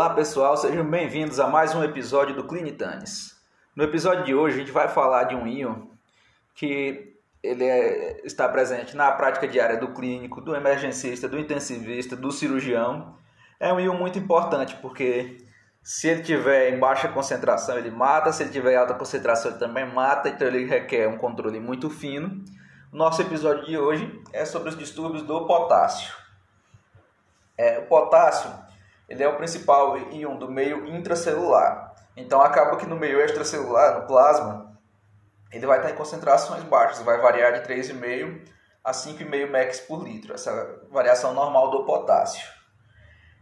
[0.00, 3.36] Olá pessoal, sejam bem-vindos a mais um episódio do Clinitanes.
[3.76, 5.88] No episódio de hoje a gente vai falar de um íon
[6.54, 12.32] que ele é, está presente na prática diária do clínico, do emergencista, do intensivista, do
[12.32, 13.14] cirurgião.
[13.60, 15.36] É um íon muito importante porque
[15.82, 19.60] se ele tiver em baixa concentração ele mata, se ele tiver em alta concentração ele
[19.60, 22.42] também mata, então ele requer um controle muito fino.
[22.90, 26.10] Nosso episódio de hoje é sobre os distúrbios do potássio.
[27.58, 28.69] É, o potássio
[29.10, 31.92] ele é o principal íon do meio intracelular.
[32.16, 34.78] Então acaba que no meio extracelular, no plasma,
[35.52, 38.48] ele vai estar em concentrações baixas, vai variar de 3,5
[38.84, 42.48] a 5,5 mEq por litro, essa variação normal do potássio.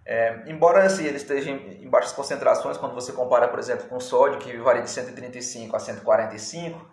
[0.06, 3.96] É, embora assim, ele esteja em, em baixas concentrações, quando você compara, por exemplo, com
[3.96, 6.90] o sódio, que varia de 135 a 145,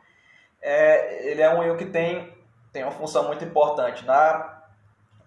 [0.62, 2.38] é, ele é um íon que tem,
[2.74, 4.55] tem uma função muito importante na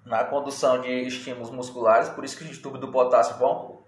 [0.09, 3.83] na condução de estímulos musculares, por isso que os distúrbios do potássio vão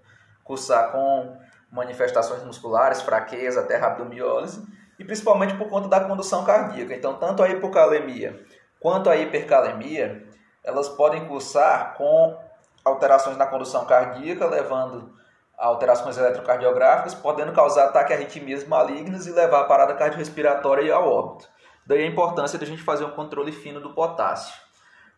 [0.45, 1.37] cursar com
[1.73, 4.67] manifestações musculares, fraqueza, até rabdomiólise,
[4.99, 6.95] e principalmente por conta da condução cardíaca.
[6.95, 8.45] Então, tanto a hipocalemia
[8.79, 10.27] quanto a hipercalemia,
[10.63, 12.39] elas podem cursar com
[12.85, 15.15] alterações na condução cardíaca, levando
[15.59, 20.91] a alterações eletrocardiográficas, podendo causar ataque a arritmias malignas e levar a parada cardiorrespiratória e
[20.91, 21.49] ao óbito.
[21.87, 24.55] Daí a importância de a gente fazer um controle fino do potássio.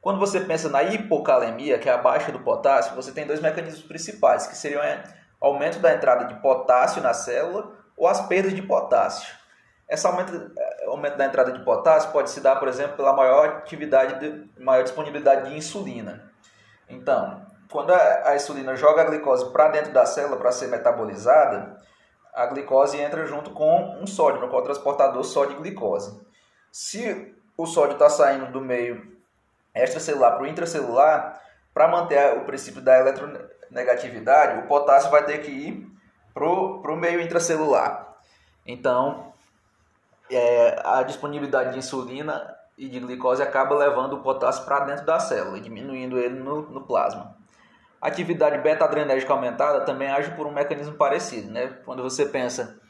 [0.02, 3.84] Quando você pensa na hipocalemia, que é a baixa do potássio, você tem dois mecanismos
[3.84, 4.82] principais, que seriam
[5.40, 9.32] o aumento da entrada de potássio na célula ou as perdas de potássio.
[9.88, 13.48] Esse aumento, eh, aumento da entrada de potássio pode se dar, por exemplo, pela maior
[13.58, 16.32] atividade, de, maior disponibilidade de insulina.
[16.88, 21.76] Então, quando a, insulina joga a glicose para dentro da célula para ser metabolizada,
[22.34, 26.20] a glicose entra junto com um sódio, no qual o transportador sódio e glicose.
[26.72, 29.12] Se o sódio está saindo do meio
[29.74, 31.40] extracelular para o intracelular,
[31.72, 35.90] para manter o princípio da eletronegatividade, o potássio vai ter que ir
[36.34, 38.16] para o meio intracelular.
[38.66, 39.32] Então,
[40.30, 45.18] é, a disponibilidade de insulina e de glicose acaba levando o potássio para dentro da
[45.18, 47.36] célula, diminuindo ele no, no plasma.
[48.00, 51.52] A atividade beta-adrenérgica aumentada também age por um mecanismo parecido.
[51.52, 51.78] Né?
[51.84, 52.80] Quando você pensa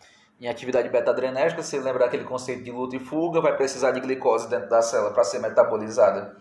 [0.41, 4.49] em atividade beta-adrenérgica, você lembra aquele conceito de luta e fuga, vai precisar de glicose
[4.49, 6.35] dentro da célula para ser metabolizada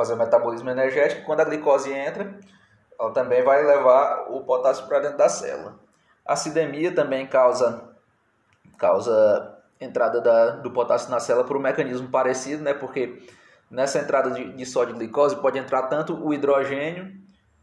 [0.00, 1.24] fazer o metabolismo energético.
[1.26, 2.34] Quando a glicose entra,
[2.98, 5.78] ela também vai levar o potássio para dentro da célula.
[6.26, 7.90] A acidemia também causa,
[8.78, 12.72] causa entrada da, do potássio na célula por um mecanismo parecido, né?
[12.72, 13.22] porque
[13.70, 17.12] nessa entrada de, de sódio e glicose pode entrar tanto o hidrogênio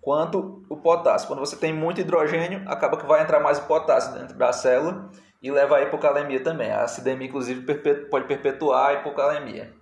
[0.01, 1.27] quanto o potássio.
[1.27, 5.09] Quando você tem muito hidrogênio, acaba que vai entrar mais o potássio dentro da célula
[5.41, 6.71] e leva à hipocalemia também.
[6.71, 7.61] A acidemia, inclusive,
[8.09, 9.73] pode perpetuar a hipocalemia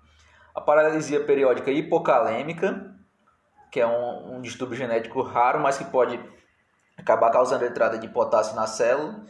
[0.55, 2.95] a paralisia periódica hipocalêmica,
[3.69, 6.17] que é um, um distúrbio genético raro, mas que pode
[6.97, 9.21] acabar causando entrada de potássio na célula,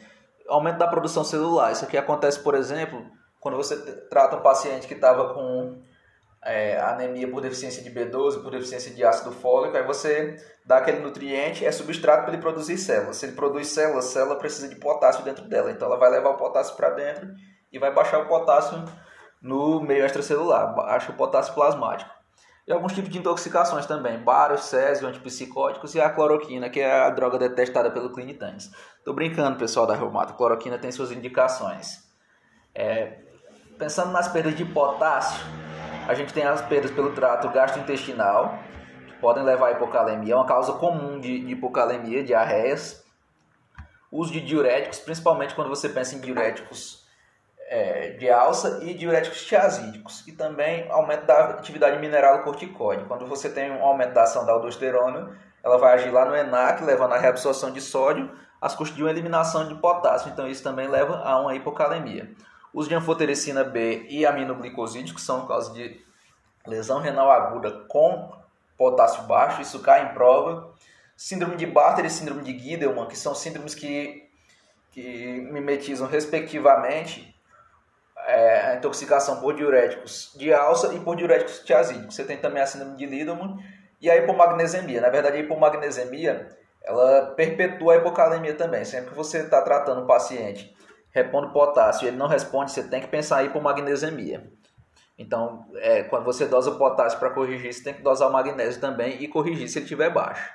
[0.48, 1.72] aumento da produção celular.
[1.72, 3.04] Isso aqui acontece, por exemplo,
[3.40, 3.76] quando você
[4.08, 5.82] trata um paciente que estava com
[6.44, 11.00] é, anemia por deficiência de B12, por deficiência de ácido fólico, aí você dá aquele
[11.00, 13.18] nutriente, é substrato para ele produzir células.
[13.18, 16.30] Se ele produz células, a célula precisa de potássio dentro dela, então ela vai levar
[16.30, 17.28] o potássio para dentro
[17.72, 18.86] e vai baixar o potássio
[19.46, 22.10] no meio extracelular, baixa o potássio plasmático.
[22.68, 27.12] E alguns tipos de intoxicações também, bários, césio, antipsicóticos e a cloroquina, que é a
[27.12, 28.72] droga detestada pelo Clinitans.
[29.04, 32.04] Tô brincando, pessoal da reumato, a cloroquina tem suas indicações.
[32.74, 33.20] É,
[33.78, 35.46] pensando nas perdas de potássio,
[36.08, 38.58] a gente tem as perdas pelo trato gastrointestinal,
[39.06, 43.06] que podem levar à hipocalemia, é uma causa comum de, de hipocalemia, diarreias.
[44.12, 47.05] Uso de diuréticos, principalmente quando você pensa em diuréticos
[47.68, 50.26] é, de alça e diuréticos tiazídicos.
[50.28, 53.06] E também aumento da atividade mineral corticoide.
[53.06, 56.84] Quando você tem um aumento da ação da aldosterona, ela vai agir lá no ENAC,
[56.84, 58.32] levando à reabsorção de sódio,
[58.62, 60.30] às custas de uma eliminação de potássio.
[60.30, 62.32] Então isso também leva a uma hipocalemia.
[62.74, 66.04] Os de anfotericina B e aminoglicosídicos são causa de
[66.68, 68.32] lesão renal aguda com
[68.78, 70.74] potássio baixo, isso cai em prova.
[71.16, 74.30] Síndrome de Bartter e síndrome de Guidelman, que são síndromes que,
[74.92, 77.35] que mimetizam respectivamente
[78.26, 82.16] é, a intoxicação por diuréticos de alça e por diuréticos tiazídicos.
[82.16, 83.58] Você tem também a síndrome de Liedman
[84.02, 85.02] e a hipomagnesemia.
[85.02, 86.50] Na verdade, a hipomagnesemia
[86.86, 88.86] ela perpetua a hipocalemia também.
[88.86, 90.76] Sempre que você está tratando um paciente
[91.12, 94.52] repondo potássio e ele não responde, você tem que pensar em hipomagnesemia.
[95.18, 98.82] Então, é, quando você dosa o potássio para corrigir, você tem que dosar o magnésio
[98.82, 100.52] também e corrigir se ele estiver baixo.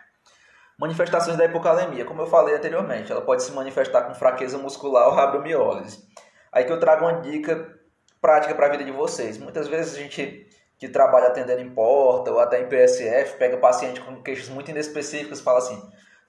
[0.79, 5.15] Manifestações da hipocalemia, como eu falei anteriormente, ela pode se manifestar com fraqueza muscular ou
[5.15, 6.07] rabdomiólise.
[6.53, 7.79] Aí que eu trago uma dica
[8.21, 9.39] prática para a vida de vocês.
[9.39, 10.47] Muitas vezes a gente
[10.79, 15.41] que trabalha atendendo em porta ou até em PSF pega paciente com queixas muito inespecíficas
[15.41, 15.81] e fala assim: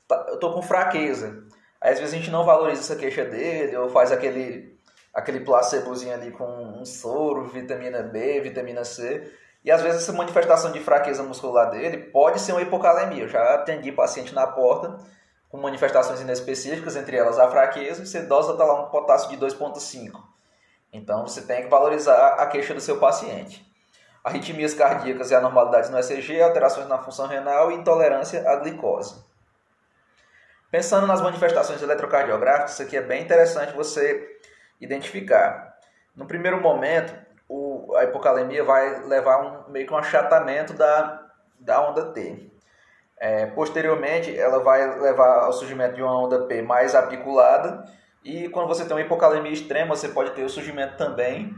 [0.07, 1.43] tá, eu tô com fraqueza.
[1.79, 4.77] Aí, às vezes a gente não valoriza essa queixa dele, ou faz aquele,
[5.13, 9.31] aquele placebozinho ali com um soro, vitamina B, vitamina C.
[9.63, 13.23] E às vezes essa manifestação de fraqueza muscular dele pode ser uma hipocalemia.
[13.23, 14.99] Eu já atendi paciente na porta
[15.51, 19.37] com manifestações inespecíficas, entre elas a fraqueza, e você dosa está lá um potássio de
[19.37, 20.17] 2,5.
[20.93, 23.69] Então você tem que valorizar a queixa do seu paciente.
[24.23, 29.21] Arritmias cardíacas e anormalidades no ECG, alterações na função renal e intolerância à glicose.
[30.69, 34.39] Pensando nas manifestações eletrocardiográficas, isso aqui é bem interessante você
[34.79, 35.75] identificar.
[36.15, 37.13] No primeiro momento,
[37.49, 42.50] o, a hipocalemia vai levar um, meio que um achatamento da, da onda T.
[43.23, 47.85] É, posteriormente, ela vai levar ao surgimento de uma onda P mais apiculada
[48.23, 51.53] e quando você tem uma hipocalemia extrema, você pode ter o surgimento também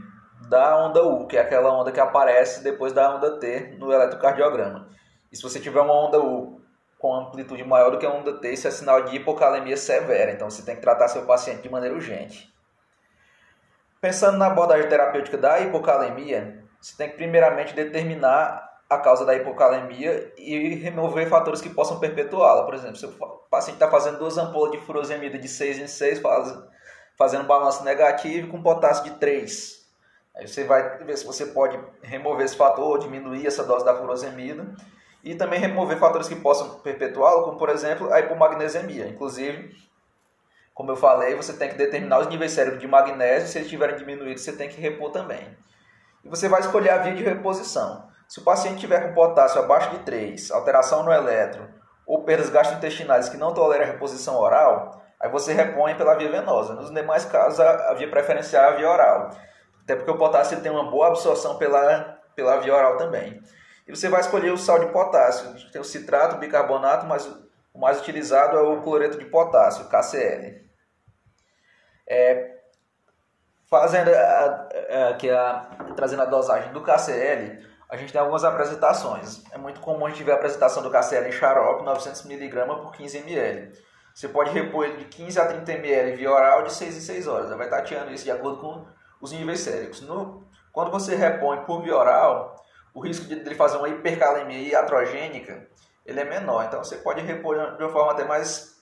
[0.46, 4.90] da onda U, que é aquela onda que aparece depois da onda T no eletrocardiograma.
[5.32, 6.60] E se você tiver uma onda U
[6.98, 10.32] com amplitude maior do que a onda T, isso é sinal de hipocalemia severa.
[10.32, 12.52] Então você tem que tratar seu paciente de maneira urgente.
[14.02, 20.32] Pensando na abordagem terapêutica da hipocalemia, você tem que primeiramente determinar a causa da hipocalemia
[20.36, 22.64] e remover fatores que possam perpetuá-la.
[22.64, 23.10] Por exemplo, se o
[23.50, 26.56] paciente está fazendo duas ampolas de furosemida de 6 em 6, faz,
[27.16, 29.84] fazendo balanço negativo com potássio de 3.
[30.36, 34.66] Aí você vai ver se você pode remover esse fator, diminuir essa dose da furosemida
[35.22, 39.06] e também remover fatores que possam perpetuá-lo, como por exemplo a hipomagnesemia.
[39.06, 39.74] Inclusive,
[40.74, 43.96] como eu falei, você tem que determinar os níveis cérebro de magnésio, se eles estiverem
[43.96, 45.56] diminuídos, você tem que repor também.
[46.24, 48.08] E você vai escolher a via de reposição.
[48.28, 51.68] Se o paciente tiver com potássio abaixo de 3, alteração no eletro
[52.06, 56.74] ou perdas gastrointestinais que não toleram a reposição oral, aí você repõe pela via venosa.
[56.74, 59.30] Nos demais casos, a via preferencial é a via oral.
[59.82, 63.40] Até porque o potássio tem uma boa absorção pela, pela via oral também.
[63.86, 65.50] E você vai escolher o sal de potássio.
[65.50, 67.26] A tem o citrato, o bicarbonato, mas
[67.72, 70.64] o mais utilizado é o cloreto de potássio, KCl.
[72.06, 72.54] É,
[73.68, 74.10] fazendo
[75.10, 79.42] aqui a, trazendo a dosagem do KCl, a gente tem algumas apresentações.
[79.52, 83.72] É muito comum a gente ver a apresentação do KCl em xarope, 900mg por 15ml.
[84.14, 87.50] Você pode repor ele de 15 a 30ml via oral de 6 em 6 horas.
[87.50, 88.86] Vai tateando isso de acordo com
[89.20, 90.00] os níveis séricos.
[90.02, 92.56] No, quando você repõe por via oral,
[92.94, 95.68] o risco de ele fazer uma hipercalemia iatrogênica
[96.04, 96.64] ele é menor.
[96.64, 98.76] Então você pode repor de uma forma até mais,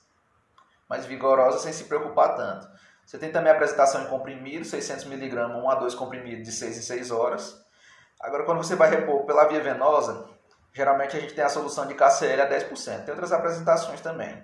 [0.88, 2.68] mais vigorosa sem se preocupar tanto.
[3.06, 6.82] Você tem também a apresentação em comprimido, 600mg, 1 a 2 comprimidos de 6 em
[6.82, 7.61] 6 horas.
[8.22, 10.28] Agora, quando você vai repor pela via venosa,
[10.72, 13.04] geralmente a gente tem a solução de KCl a 10%.
[13.04, 14.40] Tem outras apresentações também.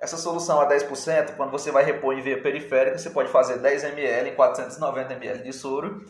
[0.00, 3.84] Essa solução a 10%, quando você vai repor em via periférica, você pode fazer 10
[3.84, 6.04] ml em 490 ml de soro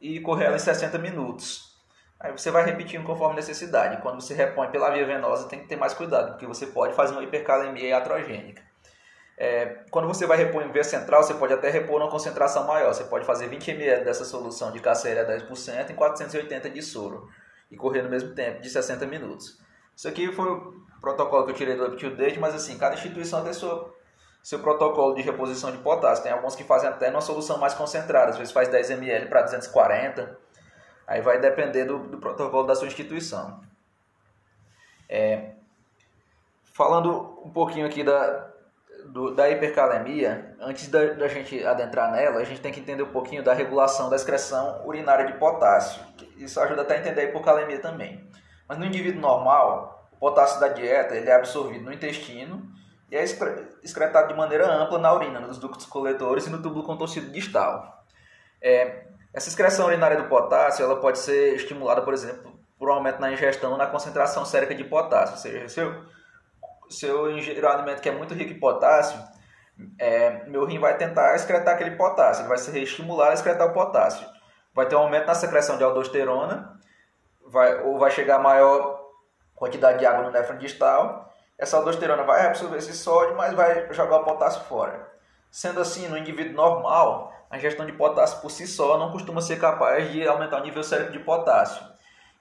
[0.00, 1.68] e correr ela em 60 minutos.
[2.20, 4.02] Aí você vai repetindo conforme necessidade.
[4.02, 7.12] Quando você repõe pela via venosa, tem que ter mais cuidado, porque você pode fazer
[7.12, 8.67] uma hipercalemia iatrogênica.
[9.40, 12.92] É, quando você vai repor em via central, você pode até repor uma concentração maior.
[12.92, 17.28] Você pode fazer 20 ml dessa solução de KCl a 10% em 480 de soro
[17.70, 19.60] e correr no mesmo tempo, de 60 minutos.
[19.94, 22.94] Isso aqui foi o protocolo que eu tirei do Up to Date, mas assim, cada
[22.94, 23.94] instituição tem seu,
[24.42, 26.24] seu protocolo de reposição de potássio.
[26.24, 29.42] Tem alguns que fazem até uma solução mais concentrada, às vezes faz 10 ml para
[29.42, 30.48] 240
[31.08, 33.62] Aí vai depender do, do protocolo da sua instituição.
[35.08, 35.52] É,
[36.74, 38.47] falando um pouquinho aqui da,
[39.08, 43.12] do, da hipercalemia, antes da, da, gente adentrar nela, a gente tem que entender um
[43.12, 46.02] pouquinho da regulação da excreção urinária de potássio.
[46.36, 48.28] Isso ajuda até a entender a hipocalemia também.
[48.68, 52.62] Mas no indivíduo normal, o potássio da dieta ele é absorvido no intestino
[53.10, 53.24] e é
[53.82, 58.04] excretado de maneira ampla na urina, nos ductos coletores e no túbulo contorcido distal.
[58.60, 63.20] É, essa excreção urinária do potássio ela pode ser estimulada, por exemplo, por um aumento
[63.20, 65.34] na ingestão na concentração sérica de potássio.
[65.34, 66.04] Ou seja, se eu,
[66.90, 69.18] se eu ingerir um alimento que é muito rico em potássio,
[69.98, 73.72] é, meu rim vai tentar excretar aquele potássio, ele vai se reestimular a excretar o
[73.72, 74.26] potássio.
[74.74, 76.78] Vai ter um aumento na secreção de aldosterona,
[77.46, 78.98] vai, ou vai chegar maior
[79.54, 81.32] quantidade de água no néfron distal.
[81.56, 85.08] Essa aldosterona vai absorver esse sódio, mas vai jogar o potássio fora.
[85.50, 89.58] Sendo assim, no indivíduo normal, a ingestão de potássio por si só não costuma ser
[89.58, 91.82] capaz de aumentar o nível sérico de potássio.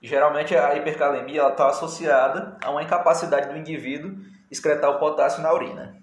[0.01, 4.15] Geralmente a hipercalemia está associada a uma incapacidade do indivíduo
[4.49, 5.95] excretar o potássio na urina.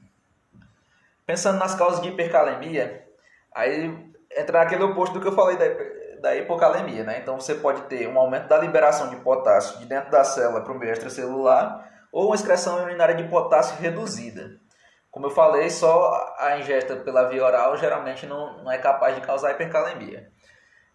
[1.27, 3.07] Pensando nas causas de hipercalemia,
[3.55, 5.65] aí entra aquele oposto do que eu falei da,
[6.21, 7.05] da hipocalemia.
[7.05, 7.19] Né?
[7.21, 10.73] Então você pode ter um aumento da liberação de potássio de dentro da célula para
[10.73, 14.61] o meio extracelular ou uma excreção urinária de potássio reduzida.
[15.11, 19.21] Como eu falei, só a ingesta pela via oral geralmente não, não é capaz de
[19.21, 20.29] causar hipercalemia.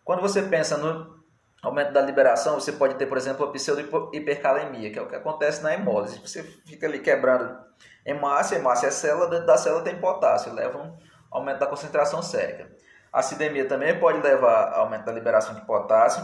[0.03, 1.18] Quando você pensa no
[1.61, 5.61] aumento da liberação, você pode ter, por exemplo, a pseudo-hipercalemia, que é o que acontece
[5.61, 6.19] na hemólise.
[6.19, 7.69] Você fica ali quebrando
[8.05, 10.97] Hemácia, hemácia é célula, dentro da célula tem potássio, leva um
[11.29, 12.69] aumento da concentração sérica.
[13.11, 16.23] A acidemia também pode levar a aumento da liberação de potássio,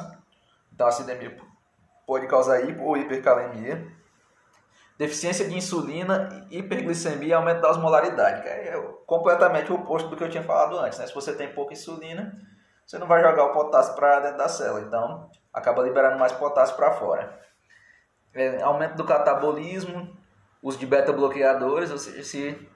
[0.73, 1.35] então a acidemia
[2.07, 3.85] pode causar hipo ou hipercalemia.
[4.97, 10.23] Deficiência de insulina, hiperglicemia e aumento da osmolaridade, que é completamente o oposto do que
[10.23, 10.97] eu tinha falado antes.
[10.97, 11.05] Né?
[11.05, 12.33] Se você tem pouca insulina,
[12.85, 16.75] você não vai jogar o potássio para dentro da célula, então acaba liberando mais potássio
[16.75, 17.39] para fora.
[18.33, 20.15] É, aumento do catabolismo,
[20.61, 22.69] uso de beta-bloqueadores, ou seja, se,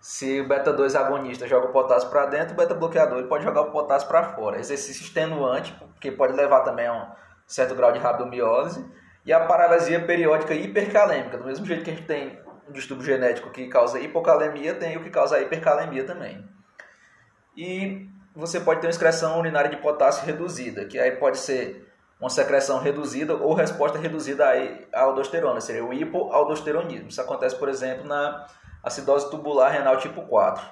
[0.00, 4.08] se o beta-2 agonista joga o potássio para dentro, o beta-bloqueador pode jogar o potássio
[4.08, 4.58] para fora.
[4.58, 7.06] Exercício extenuante, que pode levar também a um
[7.46, 8.88] certo grau de rabdomiólise
[9.26, 11.36] e a paralisia periódica hipercalêmica.
[11.36, 15.02] Do mesmo jeito que a gente tem um distúrbio genético que causa hipocalemia, tem o
[15.02, 16.48] que causa hipercalemia também.
[17.56, 18.08] E
[18.40, 21.86] você pode ter uma excreção urinária de potássio reduzida, que aí pode ser
[22.18, 24.46] uma secreção reduzida ou resposta reduzida
[24.92, 27.08] à aldosterona, seria o hipoaldosteronismo.
[27.08, 28.46] Isso acontece, por exemplo, na
[28.82, 30.62] acidose tubular renal tipo 4.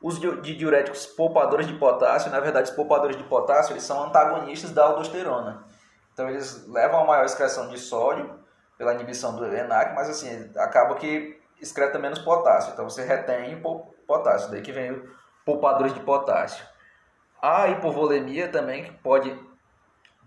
[0.00, 4.72] Os de diuréticos poupadores de potássio, na verdade, os poupadores de potássio, eles são antagonistas
[4.72, 5.64] da aldosterona.
[6.12, 8.38] Então eles levam a maior excreção de sódio
[8.76, 12.72] pela inibição do ENAC, mas assim, acaba que excreta menos potássio.
[12.72, 13.62] Então você retém
[14.06, 15.08] potássio, daí que vem o
[15.44, 16.71] poupadores de potássio.
[17.42, 19.36] A hipovolemia também, que pode,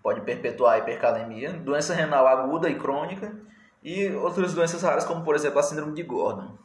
[0.04, 3.34] pode perpetuar a hipercalemia, doença renal aguda e crônica,
[3.82, 6.58] e outras doenças raras, como por exemplo a síndrome de Gordon.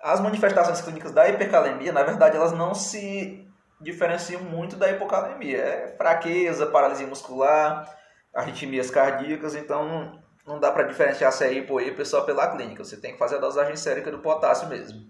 [0.00, 3.44] As manifestações clínicas da hipercalemia, na verdade, elas não se
[3.80, 5.58] diferenciam muito da hipocalemia.
[5.58, 7.92] É fraqueza, paralisia muscular,
[8.32, 12.84] arritmias cardíacas, então não, dá para diferenciar se é hipo ou hiper só pela clínica.
[12.84, 15.00] Você tem que fazer a dosagem sérica do potássio mesmo.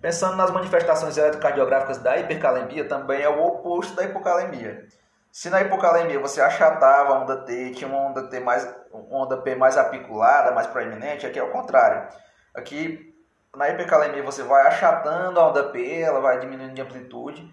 [0.00, 4.86] Pensando nas manifestações eletrocardiográficas da hipercalemia, também é o oposto da hipocalemia.
[5.32, 9.54] Se na hipocalemia você achatava a onda T, tinha uma onda T mais, onda P
[9.54, 12.08] mais apiculada, mais proeminente, aqui é o contrário.
[12.54, 13.14] Aqui
[13.56, 17.52] na hipercalemia você vai achatando a onda P, ela vai diminuindo de amplitude,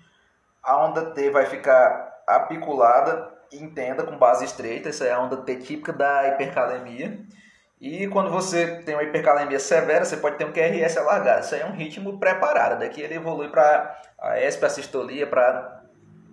[0.63, 5.55] a onda T vai ficar apiculada entenda com base estreita, essa é a onda T
[5.57, 7.19] típica da hipercalemia.
[7.85, 11.45] E quando você tem uma hipercalemia severa, você pode ter um QRS alargado.
[11.45, 12.79] Isso aí é um ritmo preparado.
[12.79, 15.83] Daqui ele evolui para a ESP, a sistolia, para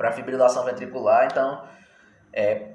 [0.00, 1.26] a fibrilação ventricular.
[1.26, 1.62] Então,
[2.32, 2.72] é,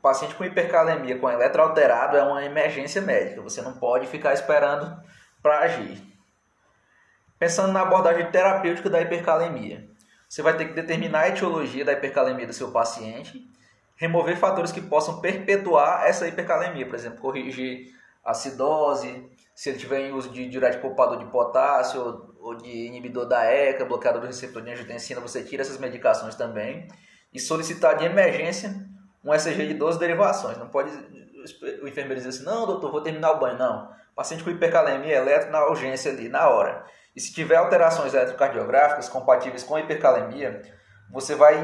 [0.00, 3.42] paciente com hipercalemia com eletro alterado é uma emergência médica.
[3.42, 4.98] Você não pode ficar esperando
[5.42, 6.02] para agir.
[7.38, 9.86] Pensando na abordagem terapêutica da hipercalemia,
[10.26, 13.46] você vai ter que determinar a etiologia da hipercalemia do seu paciente,
[13.96, 17.92] remover fatores que possam perpetuar essa hipercalemia, por exemplo, corrigir
[18.24, 23.44] acidose, se ele tiver em uso de diurético poupador de potássio ou de inibidor da
[23.44, 26.88] ECA, bloqueador do receptor de angiotensina, você tira essas medicações também
[27.32, 28.74] e solicitar de emergência
[29.24, 30.58] um ECG de 12 derivações.
[30.58, 30.90] Não pode
[31.82, 33.58] o enfermeiro dizer assim, não, doutor, vou terminar o banho.
[33.58, 33.90] Não.
[34.14, 36.84] Paciente com hipercalemia elétrica na urgência ali, na hora.
[37.14, 40.62] E se tiver alterações eletrocardiográficas compatíveis com hipercalemia,
[41.10, 41.60] você vai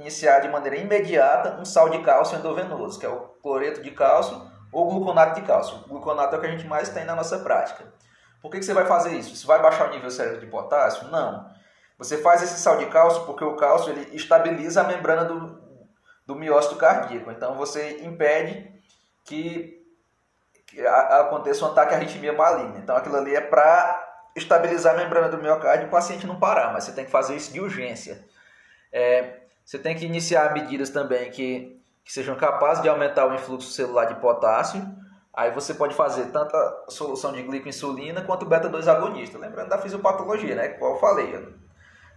[0.00, 4.50] iniciar de maneira imediata um sal de cálcio endovenoso, que é o cloreto de cálcio
[4.72, 5.76] ou gluconato de cálcio.
[5.84, 7.84] O gluconato é o que a gente mais tem na nossa prática.
[8.40, 9.36] Por que, que você vai fazer isso?
[9.36, 11.08] Você vai baixar o nível cérebro de potássio?
[11.08, 11.50] Não.
[11.98, 15.60] Você faz esse sal de cálcio porque o cálcio ele estabiliza a membrana do,
[16.26, 17.30] do miócito cardíaco.
[17.30, 18.72] Então você impede
[19.24, 19.84] que,
[20.66, 22.78] que aconteça um ataque à arritmia maligna.
[22.78, 26.72] Então aquilo ali é para estabilizar a membrana do miocárdio e o paciente não parar,
[26.72, 28.24] mas você tem que fazer isso de urgência.
[28.92, 29.39] É,
[29.70, 34.06] você tem que iniciar medidas também que, que sejam capazes de aumentar o influxo celular
[34.06, 34.84] de potássio.
[35.32, 39.38] Aí você pode fazer tanto a solução de glicoinsulina quanto o beta-2 agonista.
[39.38, 40.70] Lembrando da fisiopatologia, né?
[40.70, 41.54] Como eu falei.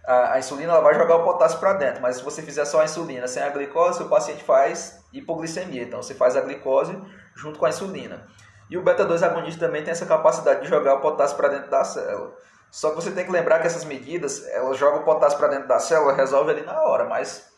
[0.04, 2.80] A, a insulina ela vai jogar o potássio para dentro, mas se você fizer só
[2.80, 5.84] a insulina sem a glicose, o paciente faz hipoglicemia.
[5.84, 7.00] Então você faz a glicose
[7.36, 8.26] junto com a insulina.
[8.68, 11.84] E o beta-2 agonista também tem essa capacidade de jogar o potássio para dentro da
[11.84, 12.34] célula.
[12.74, 15.68] Só que você tem que lembrar que essas medidas, elas jogam o potássio para dentro
[15.68, 17.48] da célula, resolve ali na hora, mas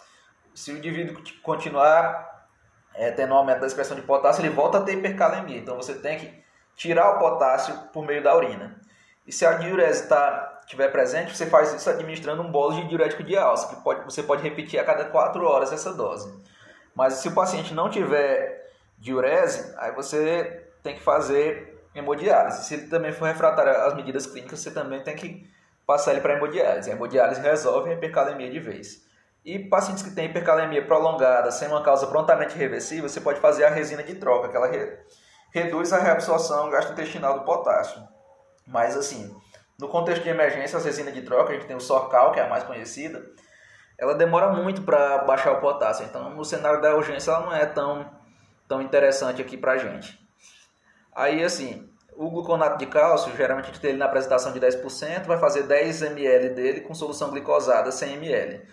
[0.55, 2.47] se o indivíduo continuar
[2.95, 5.57] é, tendo um aumento da expressão de potássio, ele volta a ter hipercalemia.
[5.57, 6.45] Então você tem que
[6.75, 8.79] tirar o potássio por meio da urina.
[9.27, 13.23] E se a diurese está estiver presente, você faz isso administrando um bolo de diurético
[13.23, 16.31] de alça, que pode, você pode repetir a cada 4 horas essa dose.
[16.95, 22.65] Mas se o paciente não tiver diurese, aí você tem que fazer hemodiálise.
[22.65, 25.49] Se ele também for refratário às medidas clínicas, você também tem que
[25.87, 26.91] passar ele para hemodiálise.
[26.91, 29.07] A hemodiálise resolve a hipercalemia de vez.
[29.45, 33.71] E pacientes que têm hipercalemia prolongada, sem uma causa prontamente reversível, você pode fazer a
[33.71, 34.99] resina de troca, que ela re...
[35.53, 38.03] reduz a reabsorção gastrointestinal do potássio.
[38.67, 39.33] Mas assim,
[39.79, 42.43] no contexto de emergência, a resina de troca, a gente tem o Sorcal, que é
[42.43, 43.25] a mais conhecida,
[43.97, 46.05] ela demora muito para baixar o potássio.
[46.05, 48.11] Então, no cenário da urgência, ela não é tão,
[48.67, 50.26] tão interessante aqui para a gente.
[51.17, 55.25] Aí, assim, o gluconato de cálcio, geralmente a gente tem ele na apresentação de 10%,
[55.25, 58.69] vai fazer 10 ml dele com solução glicosada 100 ml.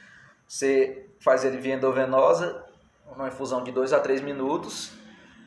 [0.45, 2.62] Você faz ele via endovenosa,
[3.15, 4.91] uma infusão de 2 a 3 minutos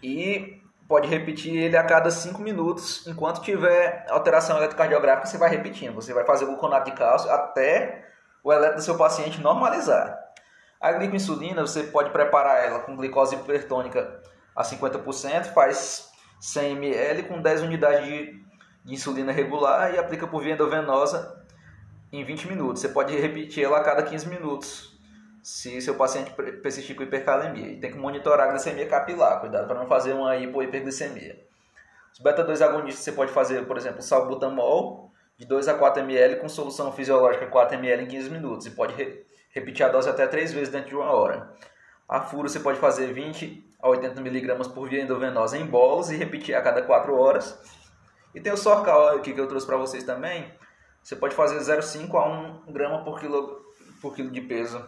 [0.03, 3.07] e pode repetir ele a cada 5 minutos.
[3.07, 5.95] Enquanto tiver alteração eletrocardiográfica, você vai repetindo.
[5.97, 8.07] Você vai fazer o gluconato de cálcio até
[8.43, 10.19] o eletro do seu paciente normalizar.
[10.81, 14.23] A glicoinsulina, você pode preparar ela com glicose hipertônica
[14.55, 18.41] a 50%, faz 100 ml com 10 unidades de,
[18.85, 21.45] de insulina regular e aplica por via endovenosa
[22.13, 22.83] em 20 minutos.
[22.83, 24.97] Você pode repetir ela a cada 15 minutos
[25.43, 27.69] se seu paciente persistir com hipercalemia.
[27.69, 31.39] E tem que monitorar a glicemia capilar, cuidado para não fazer uma hipohiperglicemia.
[32.13, 36.49] Os beta-2 agonistas você pode fazer, por exemplo, salbutamol de 2 a 4 ml com
[36.49, 40.53] solução fisiológica 4 ml em 15 minutos e pode re repetir a dose até 3
[40.53, 41.55] vezes dentro de uma hora.
[42.09, 46.17] A furo você pode fazer 20 a 80 mg por via endovenosa em bolos e
[46.17, 47.59] repetir a cada 4 horas.
[48.35, 50.53] E tem o Sorcal aqui que eu trouxe para vocês também.
[51.03, 53.61] Você pode fazer 0,5 a 1 grama por quilo,
[54.01, 54.85] por quilo de peso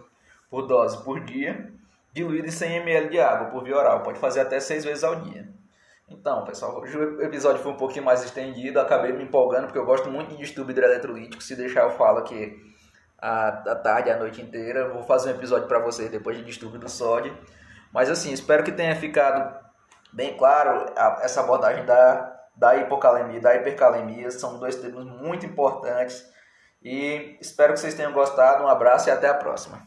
[0.50, 1.72] por dose por dia,
[2.12, 4.02] diluído em 100 ml de água por via oral.
[4.02, 5.48] Pode fazer até 6 vezes ao dia.
[6.08, 9.84] Então, pessoal, hoje o episódio foi um pouquinho mais estendido, acabei me empolgando porque eu
[9.84, 11.42] gosto muito de distúrbio hidroeletrolítico.
[11.42, 12.56] Se deixar, eu falo aqui
[13.20, 14.88] a, a tarde, a noite inteira.
[14.88, 17.36] Vou fazer um episódio para vocês depois de distúrbio do sódio.
[17.92, 19.56] Mas assim, espero que tenha ficado
[20.12, 24.30] bem claro a, essa abordagem da, da hipocalemia da hipercalemia.
[24.30, 26.24] São dois termos muito importantes.
[26.82, 28.64] E espero que vocês tenham gostado.
[28.64, 29.86] Um abraço e até a próxima.